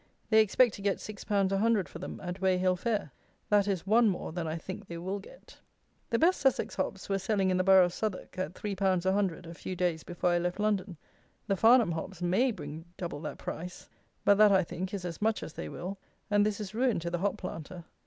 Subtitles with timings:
[0.31, 3.11] They expect to get six pounds a hundred for them at Weyhill fair.
[3.49, 5.59] That is one more than I think they will get.
[6.09, 9.13] The best Sussex hops were selling in the Borough of Southwark at three pounds a
[9.13, 10.97] hundred a few days before I left London.
[11.45, 13.87] The Farnham hops may bring double that price;
[14.25, 15.99] but that, I think, is as much as they will;
[16.31, 17.83] and this is ruin to the hop planter.